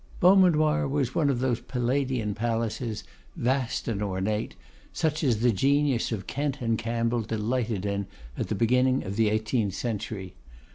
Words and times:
Beaumanoir 0.19 0.87
was 0.87 1.13
one 1.13 1.29
of 1.29 1.41
those 1.41 1.59
Palladian 1.59 2.33
palaces, 2.33 3.03
vast 3.35 3.87
and 3.87 4.01
ornate, 4.01 4.55
such 4.91 5.23
as 5.23 5.41
the 5.41 5.51
genius 5.51 6.11
of 6.11 6.25
Kent 6.25 6.59
and 6.59 6.75
Campbell 6.75 7.21
delighted 7.21 7.85
in 7.85 8.07
at 8.35 8.47
the 8.47 8.55
beginning 8.55 9.03
of 9.03 9.15
the 9.15 9.29
eighteenth 9.29 9.75
century. 9.75 10.33